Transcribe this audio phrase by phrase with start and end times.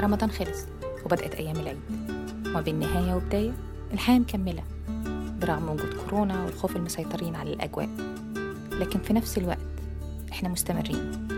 [0.00, 0.58] رمضان خلص
[1.04, 1.80] وبدأت أيام العيد.
[2.46, 3.52] وما بين نهاية وبداية
[3.92, 4.62] الحياة مكملة
[5.40, 7.88] برغم وجود كورونا والخوف المسيطرين على الأجواء.
[8.72, 9.58] لكن في نفس الوقت
[10.32, 11.28] إحنا مستمرين.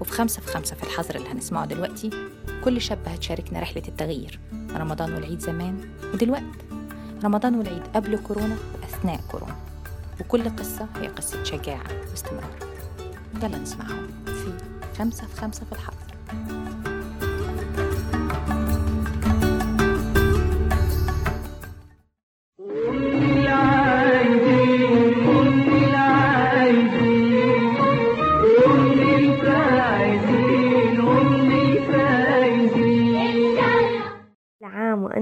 [0.00, 2.10] وفي خمسة في خمسة في الحظر اللي هنسمعه دلوقتي
[2.64, 4.40] كل شاب هتشاركنا رحلة التغيير.
[4.74, 5.80] رمضان والعيد زمان
[6.14, 6.42] ودلوقت.
[7.24, 9.56] رمضان والعيد قبل كورونا وأثناء كورونا.
[10.20, 12.56] وكل قصة هي قصة شجاعة واستمرار.
[13.42, 14.52] يلا نسمعهم في
[14.98, 16.05] خمسة في خمسة في الحظر.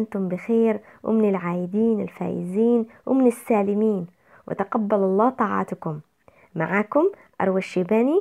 [0.05, 4.07] وأنتم بخير ومن العايدين الفايزين ومن السالمين.
[4.49, 6.01] وتقبل الله طاعاتكم
[6.55, 8.21] معاكم أروى الشيباني.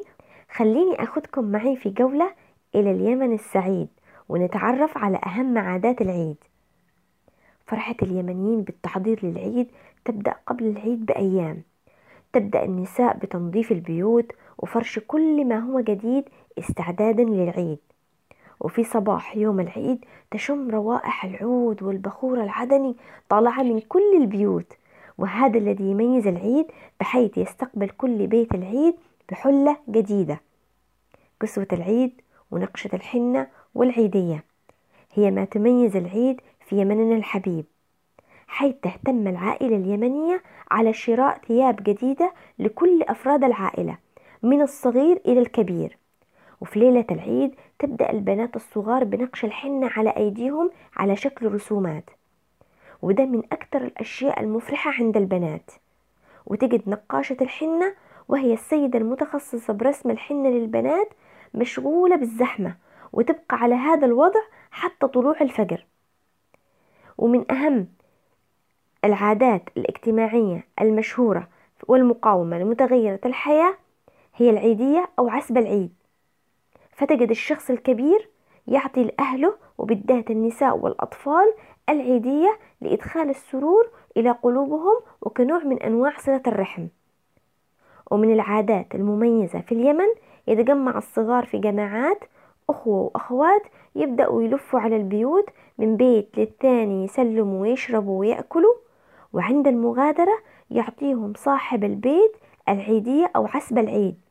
[0.51, 2.31] خليني أخذكم معي في جولة
[2.75, 3.87] إلى اليمن السعيد
[4.29, 6.37] ونتعرف على أهم عادات العيد.
[7.65, 9.67] فرحة اليمنيين بالتحضير للعيد
[10.05, 11.61] تبدأ قبل العيد بأيام.
[12.33, 16.23] تبدأ النساء بتنظيف البيوت وفرش كل ما هو جديد
[16.59, 17.79] استعدادا للعيد.
[18.63, 22.95] وفي صباح يوم العيد تشم روائح العود والبخور العدني
[23.29, 24.73] طالعة من كل البيوت
[25.17, 26.65] وهذا الذي يميز العيد
[26.99, 28.95] بحيث يستقبل كل بيت العيد
[29.31, 30.39] بحلة جديدة.
[31.39, 34.43] كسوة العيد ونقشة الحنة والعيدية
[35.13, 37.65] هي ما تميز العيد في يمننا الحبيب
[38.47, 43.97] حيث تهتم العائلة اليمنية على شراء ثياب جديدة لكل أفراد العائلة
[44.43, 45.97] من الصغير إلى الكبير.
[46.63, 52.09] وفي ليلة العيد تبدأ البنات الصغار بنقش الحنة على أيديهم على شكل رسومات.
[53.01, 55.71] وده من أكثر الأشياء المفرحة عند البنات.
[56.45, 57.95] وتجد نقاشة الحنة
[58.27, 61.09] وهي السيدة المتخصصة برسم الحنة للبنات
[61.53, 62.75] مشغولة بالزحمة
[63.13, 65.85] وتبقى على هذا الوضع حتى طلوع الفجر.
[67.17, 67.87] ومن أهم
[69.05, 71.47] العادات الاجتماعية المشهورة
[71.87, 73.73] والمقاومة لمتغيرة الحياة
[74.35, 76.02] هي العيدية أو عسب العيد.
[76.95, 78.29] فتجد الشخص الكبير
[78.67, 81.53] يعطي لأهله وبالذات النساء والأطفال
[81.89, 86.87] العيدية لإدخال السرور إلى قلوبهم وكنوع من أنواع صلة الرحم.
[88.11, 90.07] ومن العادات المميزة في اليمن
[90.47, 92.19] يتجمع الصغار في جماعات
[92.69, 93.61] أخوة وأخوات
[93.95, 98.73] يبدأوا يلفوا على البيوت من بيت للتاني يسلموا ويشربوا ويأكلوا
[99.33, 100.37] وعند المغادرة
[100.71, 102.35] يعطيهم صاحب البيت
[102.69, 104.22] العيدية أو عسب العيد.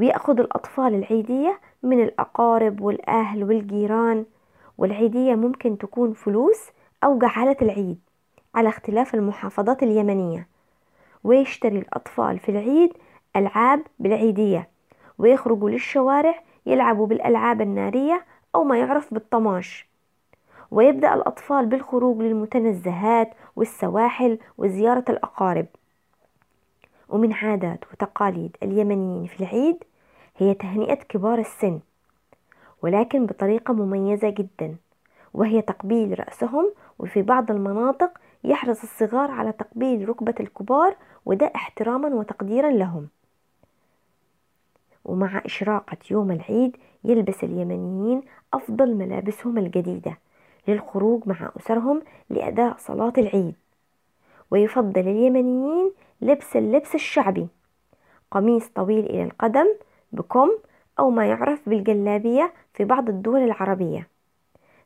[0.00, 4.24] ويأخذ الأطفال العيدية من الأقارب والأهل والجيران
[4.78, 6.70] والعيدية ممكن تكون فلوس
[7.04, 7.98] أو جعالة العيد
[8.54, 10.48] على اختلاف المحافظات اليمنية.
[11.24, 12.92] ويشتري الأطفال في العيد
[13.36, 14.68] ألعاب بالعيدية
[15.18, 18.24] ويخرجوا للشوارع يلعبوا بالألعاب النارية
[18.54, 19.88] أو ما يعرف بالطماش.
[20.70, 25.66] ويبدأ الأطفال بالخروج للمتنزهات والسواحل وزيارة الأقارب.
[27.08, 29.84] ومن عادات وتقاليد اليمنيين في العيد
[30.40, 31.80] هي تهنئة كبار السن
[32.82, 34.76] ولكن بطريقة مميزة جدا
[35.34, 40.96] وهي تقبيل رأسهم وفي بعض المناطق يحرص الصغار على تقبيل ركبة الكبار
[41.26, 43.08] وده احتراما وتقديرا لهم.
[45.04, 48.22] ومع إشراقة يوم العيد يلبس اليمنيين
[48.54, 50.18] أفضل ملابسهم الجديدة
[50.68, 53.54] للخروج مع أسرهم لأداء صلاة العيد.
[54.50, 57.48] ويفضل اليمنيين لبس اللبس الشعبي
[58.30, 59.66] قميص طويل إلى القدم
[60.12, 60.50] بكم
[60.98, 64.08] أو ما يعرف بالجلابية في بعض الدول العربية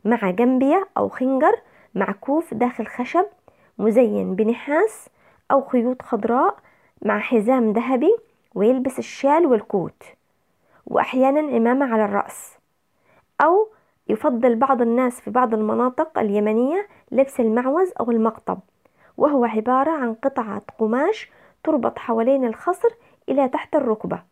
[0.05, 1.61] مع جنبية أو خنجر
[1.95, 3.27] معكوف داخل خشب
[3.79, 5.09] مزين بنحاس
[5.51, 6.57] أو خيوط خضراء
[7.03, 8.17] مع حزام ذهبي
[8.55, 10.03] ويلبس الشال والكوت
[10.87, 12.59] وأحيانا عمامة على الرأس
[13.41, 13.69] أو
[14.09, 18.59] يفضل بعض الناس في بعض المناطق اليمنية لبس المعوز أو المقطب
[19.17, 21.31] وهو عبارة عن قطعة قماش
[21.65, 22.89] تربط حوالين الخصر
[23.29, 24.23] إلى تحت الركبة.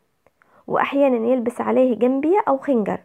[0.67, 2.99] وأحيانا يلبس عليه جنبية أو خنجر.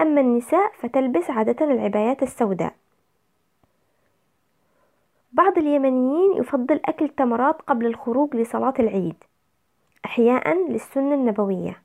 [0.00, 2.74] أما النساء فتلبس عادة العبايات السوداء.
[5.32, 9.14] بعض اليمنيين يفضل أكل تمرات قبل الخروج لصلاة العيد
[10.04, 11.82] إحياء للسنة النبوية.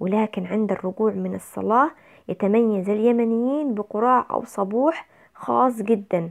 [0.00, 1.90] ولكن عند الرجوع من الصلاة
[2.28, 6.30] يتميز اليمنيين بقراع أو صبوح خاص جدا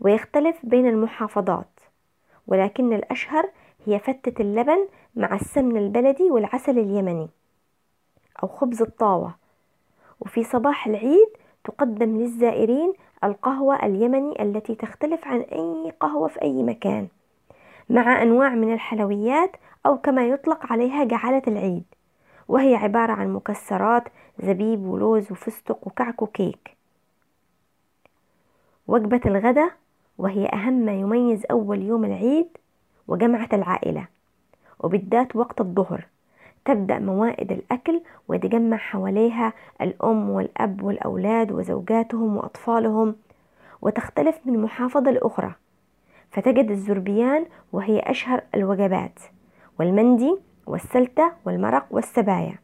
[0.00, 1.80] ويختلف بين المحافظات.
[2.46, 3.50] ولكن الأشهر
[3.86, 7.28] هي فتة اللبن مع السمن البلدي والعسل اليمني
[8.42, 9.34] أو خبز الطاوة.
[10.20, 11.28] وفي صباح العيد
[11.64, 12.92] تقدم للزائرين
[13.24, 17.08] القهوة اليمني التي تختلف عن أي قهوة في أي مكان
[17.90, 21.84] مع أنواع من الحلويات أو كما يطلق عليها جعالة العيد
[22.48, 24.04] وهي عبارة عن مكسرات
[24.42, 26.76] زبيب ولوز وفستق وكعك وكيك.
[28.88, 29.72] وجبة الغداء
[30.18, 32.48] وهي أهم ما يميز أول يوم العيد
[33.08, 34.15] وجمعة العائلة.
[34.80, 36.06] وبالذات وقت الظهر.
[36.64, 43.16] تبدأ موائد الأكل ويتجمع حواليها الأم والأب والأولاد وزوجاتهم وأطفالهم
[43.82, 45.52] وتختلف من محافظة لأخرى.
[46.30, 49.20] فتجد الزربيان وهي أشهر الوجبات
[49.78, 50.36] والمندي
[50.66, 52.58] والسلتة والمرق والسبايا.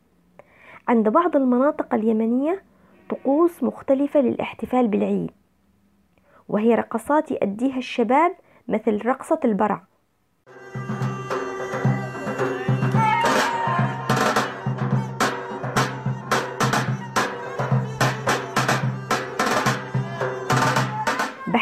[0.88, 2.62] عند بعض المناطق اليمنية
[3.10, 5.30] طقوس مختلفة للاحتفال بالعيد
[6.48, 8.32] وهي رقصات يؤديها الشباب
[8.68, 9.82] مثل رقصة البرع.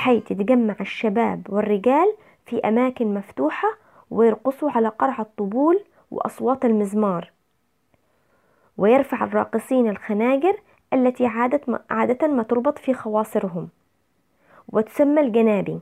[0.01, 2.17] بحيث يتجمع الشباب والرجال
[2.47, 3.69] في أماكن مفتوحة
[4.11, 7.33] ويرقصوا على قرع الطبول وأصوات المزمار.
[8.79, 10.57] ويرفع الراقصين الخناجر
[10.93, 13.69] التي عادة عادة ما تربط في خواصرهم.
[14.69, 15.81] وتسمى الجنابي.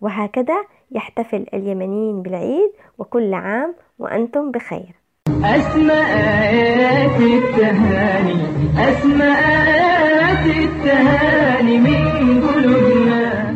[0.00, 4.94] وهكذا يحتفل اليمنيين بالعيد وكل عام وأنتم بخير.
[5.44, 8.36] أسمى آيات التهاني
[8.78, 13.47] أسمى آيات التهاني من قلوبنا.